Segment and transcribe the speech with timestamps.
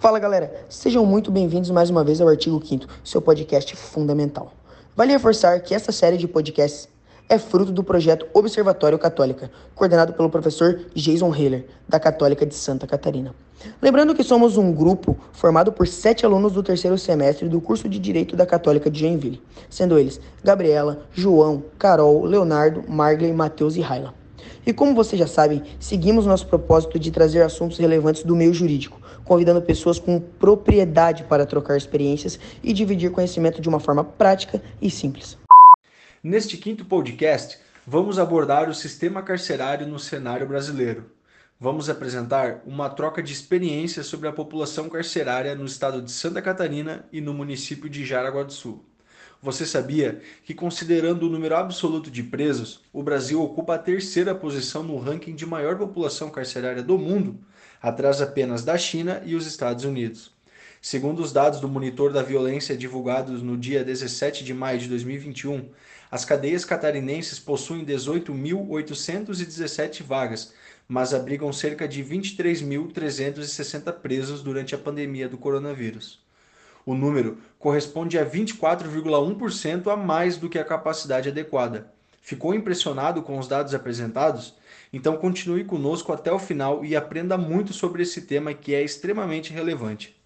[0.00, 4.52] Fala galera, sejam muito bem-vindos mais uma vez ao Artigo 5 seu podcast fundamental.
[4.94, 6.88] Vale reforçar que essa série de podcasts
[7.28, 12.86] é fruto do projeto Observatório Católica, coordenado pelo professor Jason Heller, da Católica de Santa
[12.86, 13.34] Catarina.
[13.82, 17.98] Lembrando que somos um grupo formado por sete alunos do terceiro semestre do curso de
[17.98, 24.17] Direito da Católica de Joinville, sendo eles Gabriela, João, Carol, Leonardo, Margley, Matheus e Raila.
[24.68, 29.00] E como vocês já sabem, seguimos nosso propósito de trazer assuntos relevantes do meio jurídico,
[29.24, 34.90] convidando pessoas com propriedade para trocar experiências e dividir conhecimento de uma forma prática e
[34.90, 35.38] simples.
[36.22, 41.06] Neste quinto podcast, vamos abordar o sistema carcerário no cenário brasileiro.
[41.58, 47.06] Vamos apresentar uma troca de experiências sobre a população carcerária no estado de Santa Catarina
[47.10, 48.84] e no município de Jaraguá do Sul.
[49.40, 54.82] Você sabia que, considerando o número absoluto de presos, o Brasil ocupa a terceira posição
[54.82, 57.38] no ranking de maior população carcerária do mundo,
[57.80, 60.32] atrás apenas da China e os Estados Unidos.
[60.82, 65.68] Segundo os dados do Monitor da Violência divulgados no dia 17 de maio de 2021,
[66.10, 70.52] as cadeias catarinenses possuem 18.817 vagas,
[70.88, 76.26] mas abrigam cerca de 23.360 presos durante a pandemia do coronavírus.
[76.88, 81.92] O número corresponde a 24,1% a mais do que a capacidade adequada.
[82.22, 84.54] Ficou impressionado com os dados apresentados?
[84.90, 89.52] Então continue conosco até o final e aprenda muito sobre esse tema que é extremamente
[89.52, 90.17] relevante.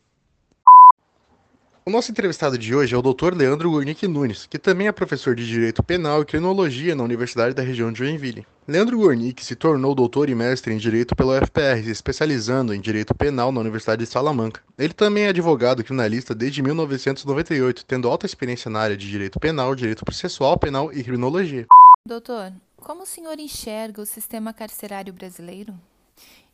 [1.84, 3.34] O nosso entrevistado de hoje é o Dr.
[3.34, 7.62] Leandro Gurnick Nunes, que também é professor de Direito Penal e Criminologia na Universidade da
[7.62, 8.46] região de Joinville.
[8.68, 13.50] Leandro Gurnick se tornou doutor e mestre em Direito pela UFPR, especializando em Direito Penal
[13.50, 14.62] na Universidade de Salamanca.
[14.78, 19.74] Ele também é advogado criminalista desde 1998, tendo alta experiência na área de Direito Penal,
[19.74, 21.66] Direito Processual Penal e Criminologia.
[22.06, 25.74] Doutor, como o senhor enxerga o sistema carcerário brasileiro?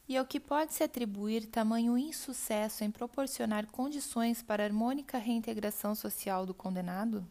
[0.09, 6.47] E ao que pode se atribuir tamanho insucesso em proporcionar condições para harmônica reintegração social
[6.47, 7.27] do condenado?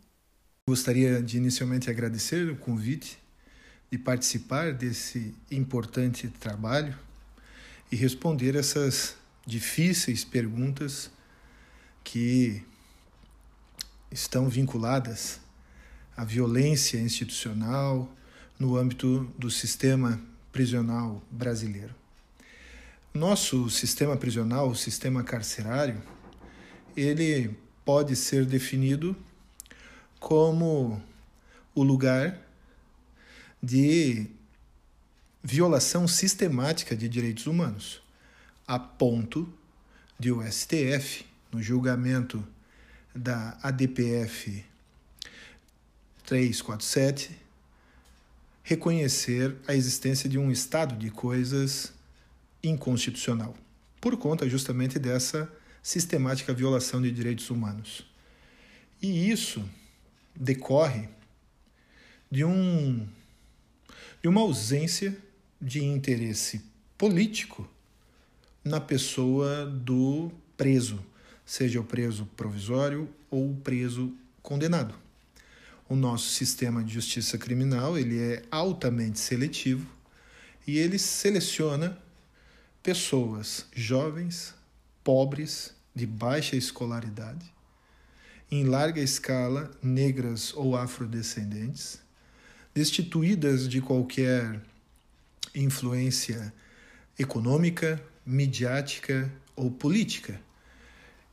[0.70, 3.18] Gostaria de inicialmente agradecer o convite
[3.90, 6.96] de participar desse importante trabalho
[7.92, 9.16] e responder essas
[9.46, 11.10] difíceis perguntas
[12.04, 12.62] que
[14.12, 15.40] estão vinculadas
[16.16, 18.12] à violência institucional
[18.60, 20.22] no âmbito do sistema
[20.52, 21.96] prisional brasileiro.
[23.14, 26.02] Nosso sistema prisional, o sistema carcerário,
[26.96, 29.16] ele pode ser definido
[30.20, 31.02] como
[31.74, 32.40] o lugar
[33.62, 34.28] de
[35.42, 38.02] violação sistemática de direitos humanos,
[38.68, 39.52] a ponto
[40.20, 42.46] de o STF, no julgamento
[43.16, 44.66] da ADPF
[46.26, 47.32] 347,
[48.64, 51.94] reconhecer a existência de um estado de coisas
[52.64, 53.56] inconstitucional,
[54.00, 55.52] por conta justamente dessa
[55.82, 58.06] sistemática violação de direitos humanos.
[59.02, 59.64] E isso
[60.36, 61.10] decorre
[62.30, 63.08] de, um,
[64.22, 65.18] de uma ausência
[65.62, 66.62] de interesse
[66.98, 67.70] político
[68.64, 71.00] na pessoa do preso,
[71.46, 74.94] seja o preso provisório ou o preso condenado.
[75.88, 79.88] O nosso sistema de justiça criminal ele é altamente seletivo
[80.68, 81.98] e ele seleciona
[82.88, 84.56] pessoas jovens,
[85.04, 87.54] pobres, de baixa escolaridade,
[88.50, 92.00] em larga escala negras ou afrodescendentes,
[92.74, 94.62] destituídas de qualquer
[95.54, 96.54] influência
[97.20, 100.40] econômica, midiática ou política.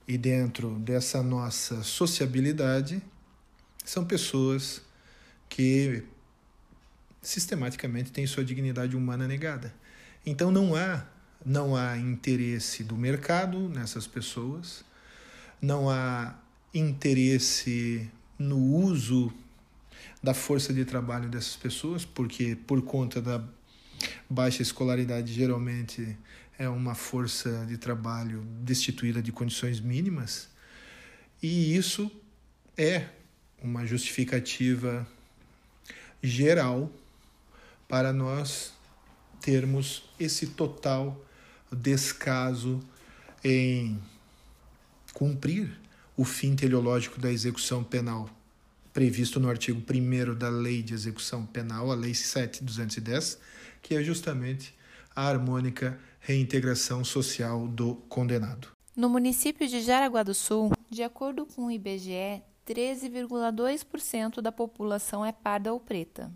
[0.09, 3.01] E dentro dessa nossa sociabilidade,
[3.85, 4.83] são pessoas
[5.49, 6.03] que
[7.23, 9.73] sistematicamente têm sua dignidade humana negada.
[10.27, 11.14] Então não há
[11.45, 14.85] não há interesse do mercado nessas pessoas,
[15.61, 16.35] não há
[16.73, 19.33] interesse no uso
[20.23, 23.45] da força de trabalho dessas pessoas, porque por conta da
[24.29, 26.17] baixa escolaridade geralmente
[26.59, 30.49] é uma força de trabalho destituída de condições mínimas,
[31.43, 32.11] e isso
[32.77, 33.09] é
[33.63, 35.07] uma justificativa
[36.23, 36.91] geral
[37.87, 38.73] para nós
[39.41, 41.23] termos esse total
[41.71, 42.81] descaso
[43.43, 44.01] em
[45.13, 45.71] cumprir
[46.17, 48.29] o fim teleológico da execução penal
[48.95, 53.41] previsto no artigo 1 da Lei de Execução Penal, a Lei 7210,
[53.83, 54.73] que é justamente
[55.15, 58.69] a harmônica reintegração social do condenado.
[58.97, 65.33] No município de Jaraguá do Sul, de acordo com o IBGE, 13,2% da população é
[65.33, 66.31] parda ou preta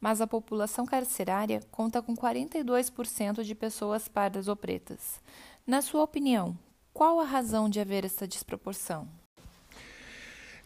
[0.00, 5.20] mas a população carcerária conta com 42% de pessoas pardas ou pretas.
[5.64, 6.58] Na sua opinião,
[6.92, 9.08] Qual a razão de haver essa desproporção?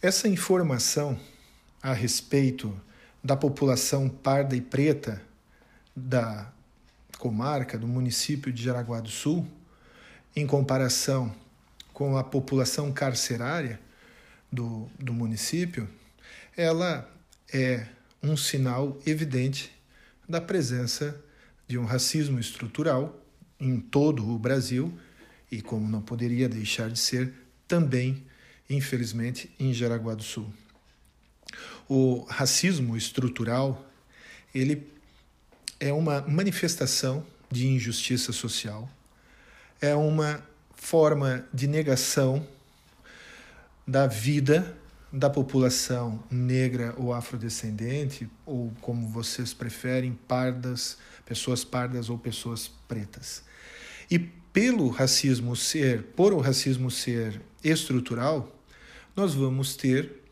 [0.02, 1.18] Essa informação
[1.80, 2.78] a respeito
[3.22, 5.22] da população parda e preta
[5.94, 6.50] da
[7.18, 9.46] comarca, do município de Jaraguá do Sul,
[10.34, 11.32] em comparação
[11.92, 13.80] com a população carcerária
[14.56, 15.86] do, do município,
[16.56, 17.08] ela
[17.52, 17.86] é
[18.22, 19.70] um sinal evidente
[20.26, 21.22] da presença
[21.68, 23.22] de um racismo estrutural
[23.60, 24.98] em todo o Brasil
[25.52, 27.32] e, como não poderia deixar de ser,
[27.68, 28.24] também,
[28.68, 30.50] infelizmente, em Jaraguá do Sul.
[31.88, 33.86] O racismo estrutural,
[34.54, 34.90] ele
[35.78, 38.90] é uma manifestação de injustiça social,
[39.80, 40.42] é uma
[40.74, 42.46] forma de negação
[43.86, 44.76] da vida
[45.12, 53.42] da população negra ou afrodescendente, ou como vocês preferem, pardas, pessoas pardas ou pessoas pretas.
[54.10, 58.54] E pelo racismo ser, por o racismo ser estrutural,
[59.14, 60.22] nós vamos ter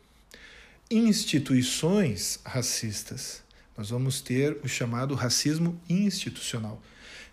[0.89, 3.43] instituições racistas.
[3.77, 6.81] Nós vamos ter o chamado racismo institucional.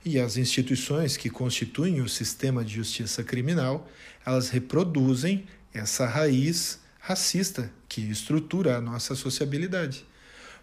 [0.04, 3.88] E as instituições que constituem o sistema de justiça criminal,
[4.26, 10.04] elas reproduzem essa raiz racista que estrutura a nossa sociabilidade.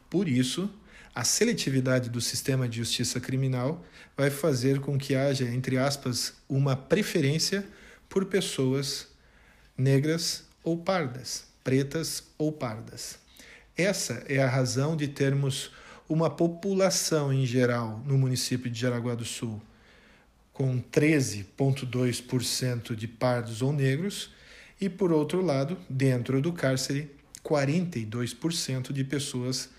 [0.10, 0.70] Por isso,
[1.14, 3.84] a seletividade do sistema de justiça criminal
[4.16, 7.68] vai fazer com que haja, entre aspas, uma preferência
[8.08, 9.08] por pessoas
[9.78, 13.20] negras ou pardas, pretas ou pardas.
[13.76, 15.72] Essa é a razão de termos
[16.08, 19.62] uma população em geral no município de Jaraguá do Sul
[20.60, 24.32] com 13,2% de pardos ou negros
[24.80, 29.70] e, por outro lado, dentro do cárcere, 42% de pessoas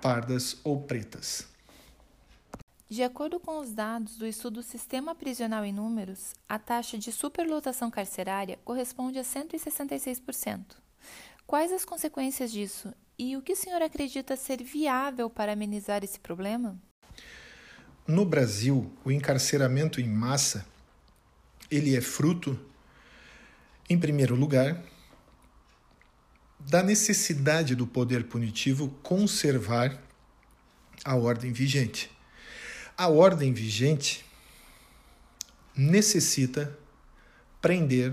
[0.00, 1.48] pardas ou pretas.
[2.90, 7.90] De acordo com os dados do estudo Sistema Prisional em Números, a taxa de superlotação
[7.90, 10.76] carcerária corresponde a 166%.
[11.46, 16.18] Quais as consequências disso e o que o senhor acredita ser viável para amenizar esse
[16.18, 16.78] problema?
[18.06, 20.66] No Brasil, o encarceramento em massa
[21.70, 22.58] ele é fruto
[23.88, 24.82] em primeiro lugar,
[26.60, 29.98] da necessidade do poder punitivo conservar
[31.04, 32.10] a ordem vigente.
[32.96, 34.24] A ordem vigente
[35.74, 36.76] necessita
[37.62, 38.12] prender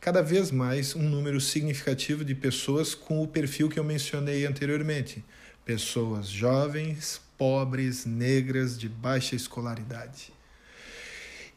[0.00, 5.24] cada vez mais um número significativo de pessoas com o perfil que eu mencionei anteriormente:
[5.64, 10.32] pessoas jovens, pobres, negras, de baixa escolaridade.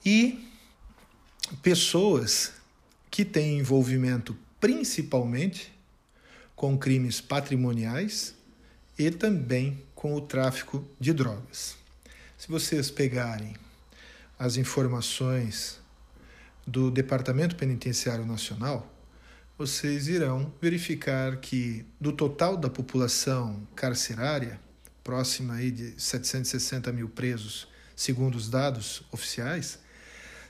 [0.04, 0.48] E
[1.62, 2.57] pessoas
[3.10, 5.74] que tem envolvimento principalmente
[6.56, 8.36] com crimes patrimoniais
[8.98, 11.78] e também com o tráfico de drogas.
[12.38, 13.56] Se vocês pegarem
[14.38, 15.80] as informações
[16.66, 18.94] do Departamento Penitenciário Nacional,
[19.58, 24.60] vocês irão verificar que do total da população carcerária,
[25.04, 29.80] próxima aí de 760 mil presos, segundo os dados oficiais,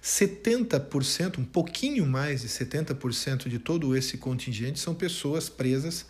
[0.07, 6.05] 70%, um pouquinho mais de 70% de todo esse contingente são pessoas presas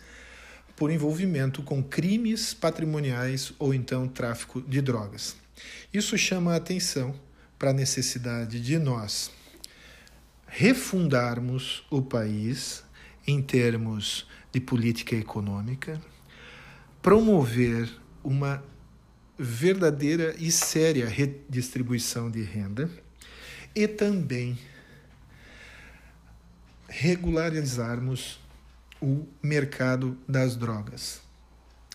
[0.76, 5.34] por envolvimento com crimes patrimoniais ou então tráfico de drogas.
[5.92, 7.12] Isso chama a atenção
[7.58, 9.32] para a necessidade de nós
[10.46, 12.84] refundarmos o país
[13.26, 16.00] em termos de política econômica,
[17.02, 17.90] promover
[18.22, 18.62] uma
[19.36, 22.88] verdadeira e séria redistribuição de renda
[23.74, 24.58] e também
[26.88, 28.40] regularizarmos
[29.00, 31.20] o mercado das drogas.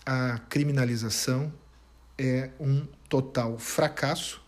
[0.06, 1.52] A criminalização
[2.16, 4.42] é um total fracasso,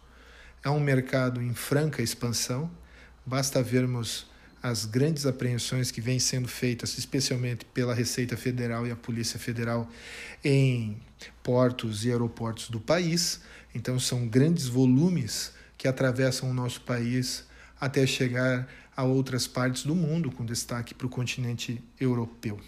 [0.62, 2.71] é um mercado em franca expansão.
[3.25, 4.26] Basta vermos
[4.62, 9.88] as grandes apreensões que vêm sendo feitas, especialmente pela Receita Federal e a Polícia Federal,
[10.42, 11.00] em
[11.42, 13.40] portos e aeroportos do país.
[13.75, 15.52] Então, são grandes volumes
[15.87, 17.45] que atravessam o nosso país
[17.81, 22.59] até chegar a outras partes do mundo, com destaque para o continente europeu.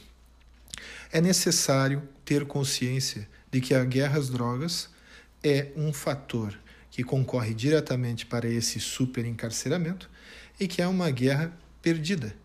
[1.11, 4.89] É necessário ter consciência de que a guerra às drogas
[5.43, 6.57] é um fator
[6.93, 10.09] que concorre diretamente para esse superencarceramento
[10.61, 12.37] e que é uma guerra perdida,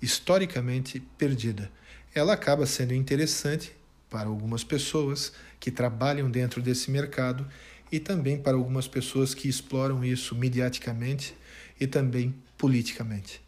[0.00, 1.68] historicamente perdida.
[2.14, 3.74] Ela acaba sendo interessante
[4.08, 7.44] para algumas pessoas que trabalham dentro desse mercado
[7.90, 11.36] e também para algumas pessoas que exploram isso mediaticamente
[11.80, 13.40] e também politicamente.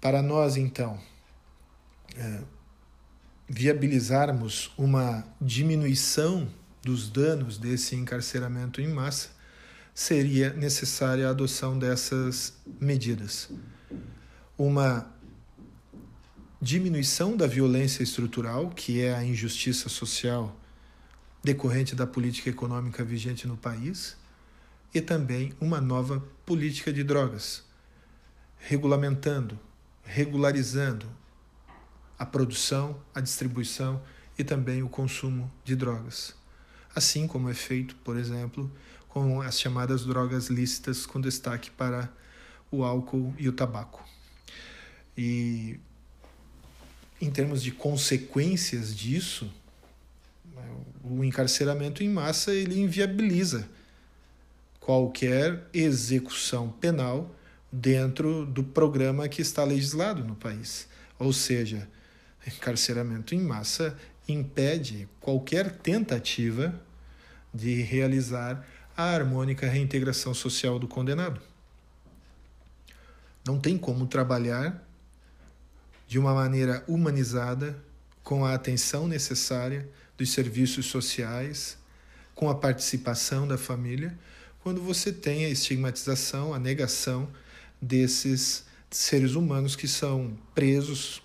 [0.00, 0.98] Para nós, então,
[2.16, 2.40] é,
[3.48, 6.48] viabilizarmos uma diminuição
[6.82, 9.30] dos danos desse encarceramento em massa,
[9.94, 13.50] seria necessária a adoção dessas medidas.
[14.58, 15.10] uma
[16.60, 20.56] diminuição da violência estrutural, que é a injustiça social
[21.42, 24.16] decorrente da política econômica vigente no país,
[24.94, 27.64] e também uma nova política de drogas,
[28.58, 29.58] regulamentando,
[30.04, 31.06] regularizando
[32.18, 34.02] a produção, a distribuição
[34.38, 36.34] e também o consumo de drogas.
[36.94, 38.70] Assim como é feito, por exemplo,
[39.08, 42.12] com as chamadas drogas lícitas, com destaque para
[42.70, 44.06] o álcool e o tabaco.
[45.16, 45.80] E
[47.20, 49.52] em termos de consequências disso,
[51.02, 53.68] o encarceramento em massa ele inviabiliza
[54.78, 57.34] qualquer execução penal
[57.70, 60.88] dentro do programa que está legislado no país.
[61.18, 61.88] Ou seja,
[62.46, 63.96] encarceramento em massa
[64.28, 66.74] impede qualquer tentativa
[67.52, 68.66] de realizar
[68.96, 71.40] a harmônica reintegração social do condenado.
[73.46, 74.86] Não tem como trabalhar
[76.06, 77.76] de uma maneira humanizada,
[78.22, 79.88] com a atenção necessária
[80.22, 81.76] dos serviços sociais,
[82.32, 84.16] com a participação da família,
[84.60, 87.28] quando você tem a estigmatização, a negação
[87.80, 91.20] desses seres humanos que são presos,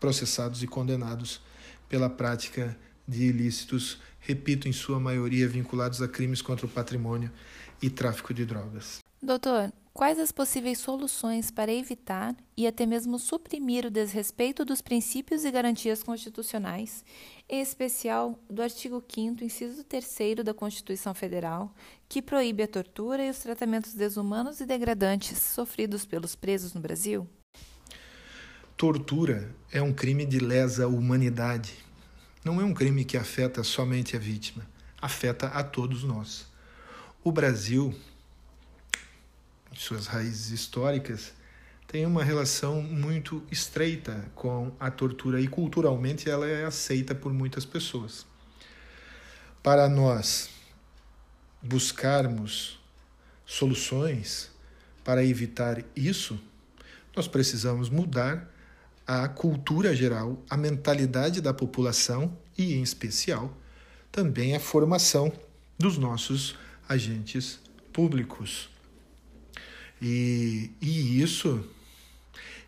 [0.00, 1.42] processados e condenados
[1.90, 2.74] pela prática
[3.06, 7.30] de ilícitos, repito, em sua maioria vinculados a crimes contra o patrimônio
[7.82, 9.00] e tráfico de drogas.
[9.22, 15.44] Doutor, quais as possíveis soluções para evitar e até mesmo suprimir o desrespeito dos princípios
[15.44, 17.04] e garantias constitucionais,
[17.48, 21.74] em especial do artigo 5 inciso 3 da Constituição Federal,
[22.08, 27.28] que proíbe a tortura e os tratamentos desumanos e degradantes sofridos pelos presos no Brasil?
[28.76, 31.74] Tortura é um crime de lesa humanidade.
[32.44, 34.64] Não é um crime que afeta somente a vítima,
[35.02, 36.46] afeta a todos nós.
[37.24, 37.92] O Brasil,
[39.78, 41.32] suas raízes históricas,
[41.86, 47.64] tem uma relação muito estreita com a tortura e culturalmente ela é aceita por muitas
[47.64, 48.26] pessoas.
[49.62, 50.50] Para nós
[51.62, 52.78] buscarmos
[53.46, 54.50] soluções
[55.02, 56.38] para evitar isso,
[57.16, 58.52] nós precisamos mudar
[59.06, 63.56] a cultura geral, a mentalidade da população e, em especial,
[64.12, 65.32] também a formação
[65.78, 66.54] dos nossos
[66.86, 67.58] agentes
[67.92, 68.68] públicos.
[70.00, 71.64] E, e isso,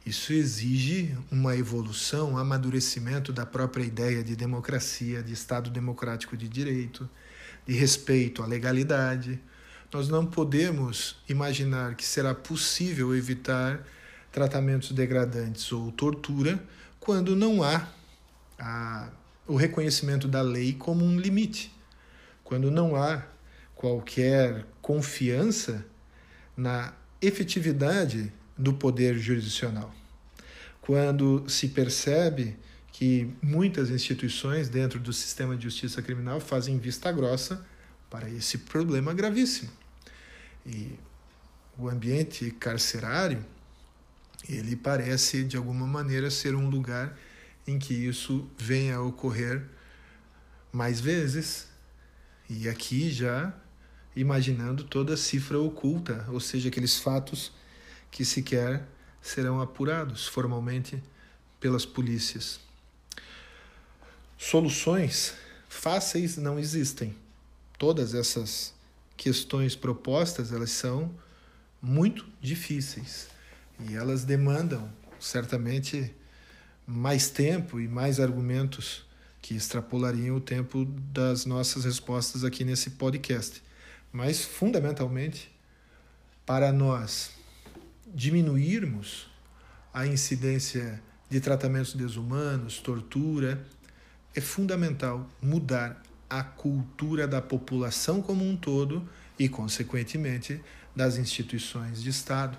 [0.05, 6.49] isso exige uma evolução, um amadurecimento da própria ideia de democracia, de Estado democrático de
[6.49, 7.09] direito,
[7.67, 9.41] de respeito à legalidade.
[9.93, 13.85] Nós não podemos imaginar que será possível evitar
[14.33, 16.63] tratamentos degradantes ou tortura
[16.99, 17.89] quando não há
[18.59, 19.09] a,
[19.47, 21.73] o reconhecimento da lei como um limite,
[22.45, 23.25] quando não há
[23.75, 25.85] qualquer confiança
[26.57, 29.95] na efetividade do poder jurisdicional,
[30.81, 32.57] quando se percebe
[32.93, 37.65] que muitas instituições dentro do sistema de justiça criminal fazem vista grossa
[38.11, 39.71] para esse problema gravíssimo.
[40.67, 40.99] E
[41.79, 43.45] o ambiente carcerário
[44.49, 47.17] ele parece de alguma maneira ser um lugar
[47.67, 49.65] em que isso venha a ocorrer
[50.73, 51.69] mais vezes.
[52.49, 53.55] E aqui já
[54.14, 57.52] imaginando toda a cifra oculta, ou seja, aqueles fatos
[58.11, 58.87] que sequer
[59.23, 61.02] serão apurados formalmente
[61.61, 62.61] pelas polícias.
[64.37, 65.35] Soluções
[65.69, 67.14] fáceis não existem.
[67.79, 68.75] Todas essas
[69.17, 71.14] questões propostas, elas são
[71.81, 73.29] muito difíceis.
[73.87, 76.14] E elas demandam, certamente,
[76.87, 79.05] mais tempo e mais argumentos
[79.40, 83.62] que extrapolariam o tempo das nossas respostas aqui nesse podcast.
[84.12, 85.50] Mas, fundamentalmente,
[86.45, 87.31] para nós
[88.07, 89.31] diminuirmos
[89.95, 93.64] a incidência de tratamentos desumanos, tortura,
[94.35, 100.61] é fundamental mudar a cultura da população como um todo e, consequentemente,
[100.95, 102.59] das instituições de Estado.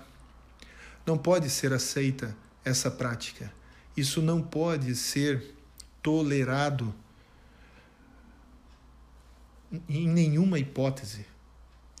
[1.06, 3.52] Não pode ser aceita essa prática.
[3.96, 5.54] Isso não pode ser
[6.02, 6.94] tolerado
[9.88, 11.31] em nenhuma hipótese.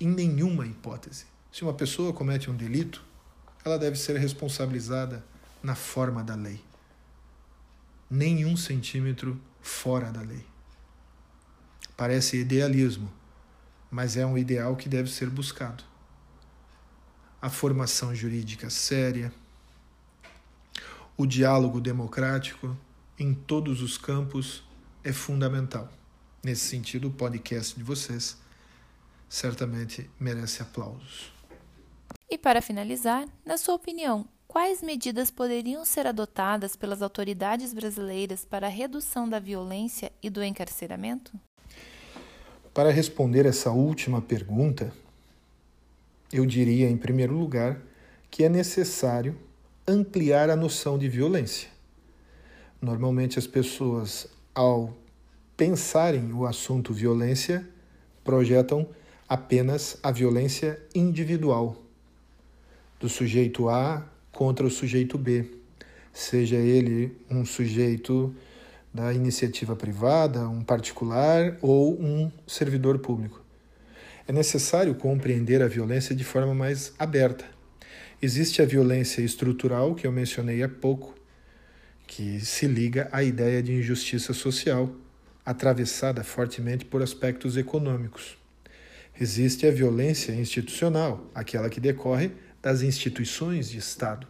[0.02, 1.26] Em nenhuma hipótese.
[1.52, 3.04] Se uma pessoa comete um delito,
[3.64, 5.24] ela deve ser responsabilizada
[5.62, 6.62] na forma da lei.
[8.10, 10.44] Nenhum centímetro fora da lei.
[11.96, 13.12] Parece idealismo,
[13.90, 15.84] mas é um ideal que deve ser buscado
[17.42, 19.32] a formação jurídica séria,
[21.16, 22.76] o diálogo democrático
[23.18, 24.62] em todos os campos
[25.02, 25.90] é fundamental.
[26.40, 28.38] Nesse sentido, o podcast de vocês
[29.32, 31.32] certamente merece aplausos.
[32.30, 38.66] E para finalizar, na sua opinião, quais medidas poderiam ser adotadas pelas autoridades brasileiras para
[38.66, 41.32] a redução da violência e do encarceramento?
[42.74, 44.92] Para responder essa última pergunta,
[46.30, 47.80] eu diria, em primeiro lugar,
[48.30, 49.34] que é necessário
[49.88, 51.70] ampliar a noção de violência.
[52.82, 54.94] Normalmente, as pessoas, ao
[55.56, 57.66] pensarem o assunto violência,
[58.22, 58.86] projetam
[59.32, 61.82] apenas a violência individual
[63.00, 65.46] do sujeito A contra o sujeito B,
[66.12, 68.34] seja ele um sujeito
[68.92, 73.42] da iniciativa privada, um particular ou um servidor público.
[74.28, 77.46] É necessário compreender a violência de forma mais aberta.
[78.20, 81.14] Existe a violência estrutural, que eu mencionei há pouco,
[82.06, 84.94] que se liga à ideia de injustiça social,
[85.42, 88.41] atravessada fortemente por aspectos econômicos.
[89.22, 94.26] Existe a violência institucional, aquela que decorre das instituições de Estado.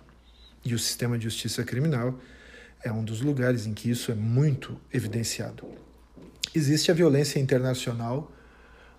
[0.63, 2.21] E o sistema de justiça criminal
[2.85, 5.67] é um dos lugares em que isso é muito evidenciado.
[6.55, 8.31] Existe a violência internacional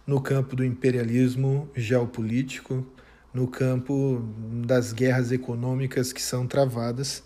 [0.08, 2.84] no campo do imperialismo geopolítico,
[3.32, 4.28] no campo
[4.66, 7.22] das guerras econômicas que são travadas,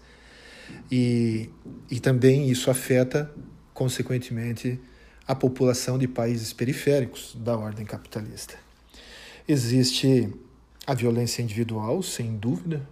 [0.92, 1.50] e,
[1.90, 3.32] e também isso afeta,
[3.74, 4.78] consequentemente,
[5.28, 8.56] a população de países periféricos da ordem capitalista.
[9.48, 10.34] Existe
[10.86, 12.88] a violência individual, sem dúvida,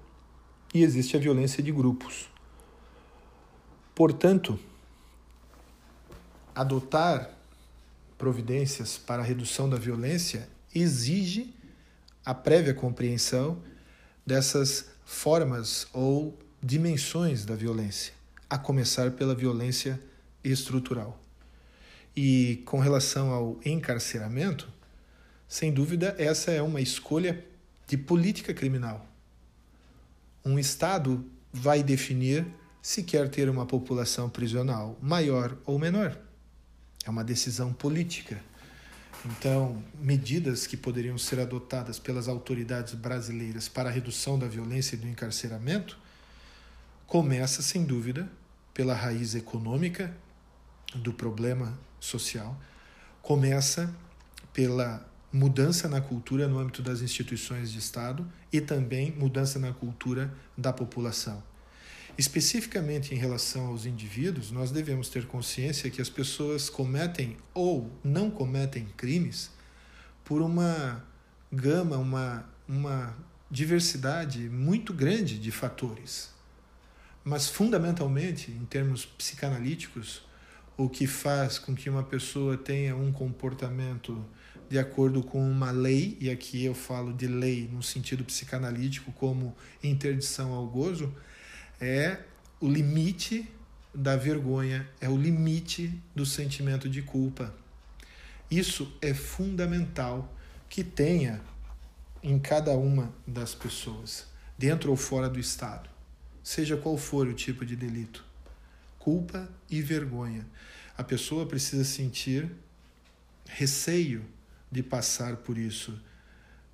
[0.74, 2.30] e existe a violência de grupos.
[3.94, 4.60] Portanto,
[6.54, 7.32] adotar
[8.18, 11.54] providências para a redução da violência exige
[12.26, 13.62] a prévia compreensão
[14.26, 18.14] dessas formas ou dimensões da violência,
[18.50, 20.02] a começar pela violência
[20.44, 21.25] estrutural.
[22.16, 24.70] E com relação ao encarceramento,
[25.48, 27.44] sem dúvida, essa é uma escolha
[27.88, 29.06] de política criminal.
[30.44, 32.46] Um Estado vai definir
[32.82, 36.18] se quer ter uma população prisional maior ou menor.
[37.04, 38.42] É uma decisão política.
[39.26, 45.00] Então, medidas que poderiam ser adotadas pelas autoridades brasileiras para a redução da violência e
[45.00, 45.98] do encarceramento
[47.08, 48.30] começa, sem dúvida,
[48.74, 50.16] pela raiz econômica
[50.94, 52.60] do problema social,
[53.22, 53.94] começa
[54.54, 60.34] pela mudança na cultura no âmbito das instituições de Estado e também mudança na cultura
[60.58, 61.44] da população.
[62.18, 68.32] Especificamente em relação aos indivíduos, nós devemos ter consciência que as pessoas cometem ou não
[68.32, 69.52] cometem crimes
[70.24, 71.04] por uma
[71.52, 73.14] gama, uma, uma
[73.52, 76.34] diversidade muito grande de fatores.
[77.24, 80.22] Mas, fundamentalmente, em termos psicanalíticos,
[80.78, 84.26] o que faz com que uma pessoa tenha um comportamento
[84.70, 89.56] de acordo com uma lei, e aqui eu falo de lei no sentido psicanalítico como
[89.84, 91.14] interdição ao gozo,
[91.80, 92.20] é
[92.60, 93.48] o limite
[93.94, 97.54] da vergonha, é o limite do sentimento de culpa.
[98.50, 100.34] Isso é fundamental
[100.68, 101.42] que tenha
[102.22, 104.26] em cada uma das pessoas,
[104.58, 105.90] dentro ou fora do Estado,
[106.44, 108.26] seja qual for o tipo de delito.
[109.06, 110.48] Culpa e vergonha.
[110.98, 112.50] A pessoa precisa sentir
[113.46, 114.26] receio
[114.72, 115.94] de passar por isso,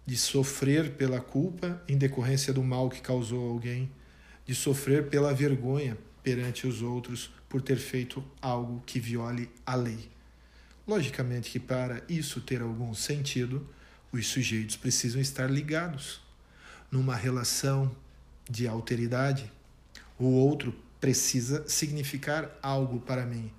[0.05, 3.91] de sofrer pela culpa em decorrência do mal que causou alguém,
[4.45, 10.09] de sofrer pela vergonha perante os outros por ter feito algo que viole a lei.
[10.87, 13.67] Logicamente que para isso ter algum sentido,
[14.09, 16.21] os sujeitos precisam estar ligados
[16.89, 17.93] numa relação
[18.49, 19.51] de alteridade.
[20.17, 23.51] O outro precisa significar algo para mim.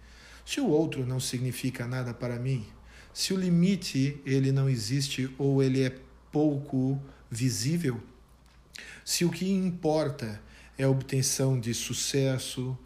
[0.47, 2.65] Se o outro não significa nada para mim,
[3.13, 5.99] se o limite ele não existe ou ele é
[6.31, 8.01] pouco visível,
[9.05, 10.41] se o que importa
[10.79, 12.79] é a obtenção de sucesso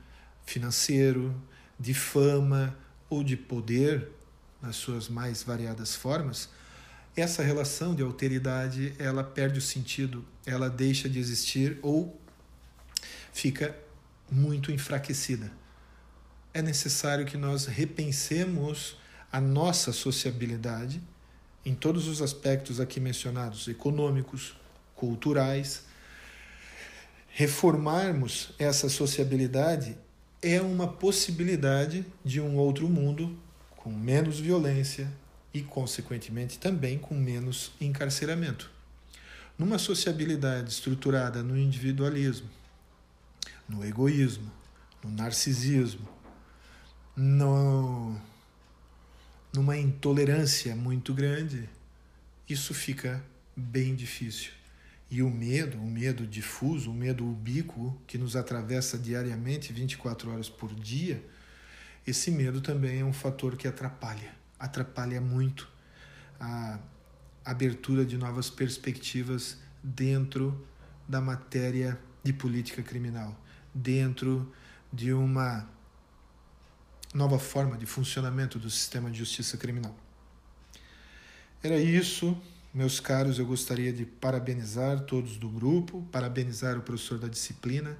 [0.44, 1.34] financeiro,
[1.78, 2.76] de fama
[3.10, 4.08] ou de poder
[4.60, 6.48] nas suas mais variadas formas,
[7.14, 12.18] essa relação de alteridade ela perde o sentido, ela deixa de existir ou
[13.32, 13.76] fica
[14.30, 15.50] muito enfraquecida.
[16.52, 18.96] É necessário que nós repensemos
[19.30, 21.02] a nossa sociabilidade
[21.64, 24.56] em todos os aspectos aqui mencionados, econômicos,
[24.94, 25.82] culturais.
[27.28, 29.98] Reformarmos essa sociabilidade
[30.40, 33.36] é uma possibilidade de um outro mundo
[33.76, 35.12] com menos violência
[35.52, 38.70] e, consequentemente, também com menos encarceramento.
[39.58, 42.48] Numa sociabilidade estruturada no individualismo,
[43.68, 44.50] no egoísmo,
[45.02, 46.09] no narcisismo,
[47.16, 48.20] no
[49.57, 51.66] numa intolerância muito grande,
[52.46, 53.24] isso fica
[53.57, 54.52] bem difícil.
[55.09, 60.48] e o medo, o medo difuso, o medo ubíquo que nos atravessa diariamente, 24 horas
[60.48, 61.24] por dia,
[62.05, 65.68] esse medo também é um fator que atrapalha, atrapalha muito
[66.40, 66.81] a
[67.44, 70.66] abertura de novas perspectivas dentro
[71.09, 73.40] da matéria de política criminal,
[73.76, 74.50] dentro
[74.92, 75.68] de uma
[77.12, 79.94] nova forma de funcionamento do sistema de justiça criminal.
[81.62, 82.36] Era isso,
[82.72, 83.38] meus caros.
[83.38, 87.96] Eu gostaria de parabenizar todos do grupo, parabenizar o professor da disciplina.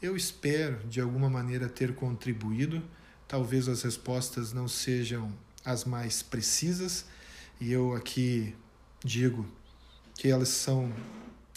[0.00, 2.82] Eu espero, de alguma maneira, ter contribuído.
[3.26, 5.32] Talvez as respostas não sejam
[5.64, 7.06] as mais precisas,
[7.60, 8.54] e eu aqui
[9.04, 9.44] digo
[10.14, 10.92] que elas são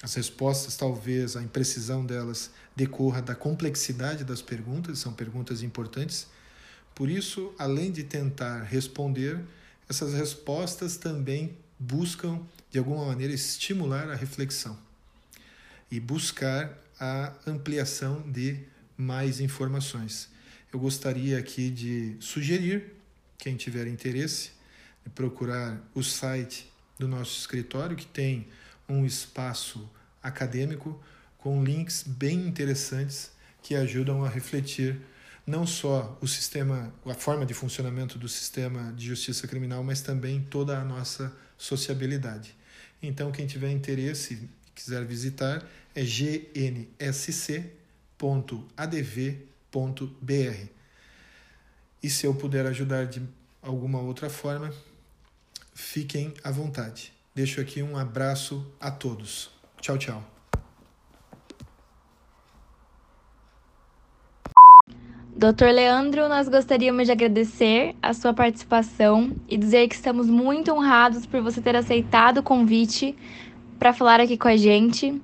[0.02, 6.28] as respostas, talvez a imprecisão delas decorra da complexidade das perguntas, são perguntas importantes
[7.00, 9.40] por isso, além de tentar responder,
[9.88, 14.78] essas respostas também buscam, de alguma maneira, estimular a reflexão
[15.90, 18.60] e buscar a ampliação de
[18.98, 20.28] mais informações.
[20.74, 22.94] Eu gostaria aqui de sugerir,
[23.38, 24.52] quem tiver interesse,
[25.16, 28.46] procurar o site do nosso escritório, que tem
[28.89, 29.89] um espaço
[30.21, 31.02] acadêmico
[31.38, 34.99] com links bem interessantes que ajudam a refletir
[35.45, 40.41] não só o sistema, a forma de funcionamento do sistema de justiça criminal, mas também
[40.41, 42.56] toda a nossa sociabilidade.
[43.02, 47.49] Então, quem tiver interesse e quiser visitar é gnsc.adv.br.
[52.02, 53.21] E se eu puder ajudar de
[53.62, 54.73] alguma outra forma,
[55.73, 57.19] fiquem à vontade.
[57.39, 59.49] Deixo aqui um abraço a todos.
[59.80, 60.21] Tchau, tchau.
[65.38, 71.25] Doutor Leandro, nós gostaríamos de agradecer a sua participação e dizer que estamos muito honrados
[71.25, 73.15] por você ter aceitado o convite
[73.80, 75.21] para falar aqui com a gente.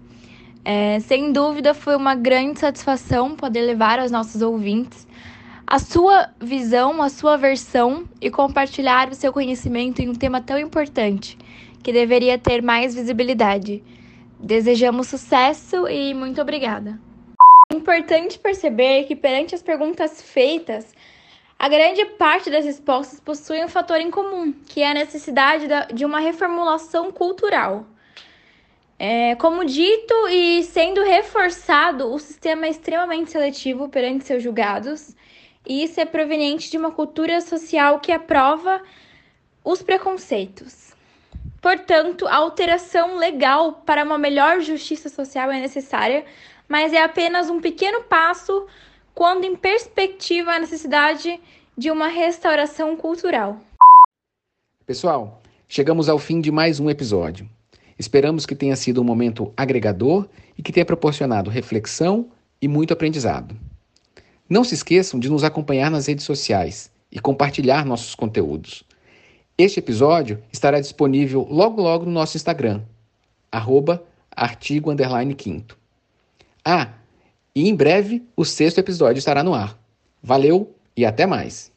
[0.63, 5.05] É, sem dúvida, foi uma grande satisfação poder levar aos nossos ouvintes
[5.67, 10.57] a sua visão, a sua versão e compartilhar o seu conhecimento em um tema tão
[10.57, 11.37] importante
[11.85, 13.83] que deveria ter mais visibilidade.
[14.39, 16.99] Desejamos sucesso e muito obrigada.
[17.69, 20.95] É importante perceber que, perante as perguntas feitas,
[21.59, 26.03] a grande parte das respostas possui um fator em comum, que é a necessidade de
[26.03, 27.85] uma reformulação cultural.
[28.97, 35.15] É, como dito e sendo reforçado, o sistema é extremamente seletivo perante seus julgados,
[35.63, 38.81] e isso é proveniente de uma cultura social que aprova
[39.63, 40.94] os preconceitos.
[41.65, 46.23] Portanto, a alteração legal para uma melhor justiça social é necessária
[46.67, 48.67] mas é apenas um pequeno passo
[49.15, 51.39] quando em perspectiva a necessidade
[51.75, 53.59] de uma restauração cultural.
[54.85, 57.49] Pessoal, chegamos ao fim de mais um episódio.
[57.97, 62.29] Esperamos que tenha sido um momento agregador e que tenha proporcionado reflexão
[62.61, 63.55] e muito aprendizado.
[64.47, 68.83] Não se esqueçam de nos acompanhar nas redes sociais e compartilhar nossos conteúdos.
[69.57, 72.81] Este episódio estará disponível logo logo no nosso Instagram,
[73.49, 74.91] arroba artigo
[75.33, 75.77] quinto.
[76.63, 76.91] Ah,
[77.55, 79.79] e em breve o sexto episódio estará no ar.
[80.21, 81.71] Valeu e até mais!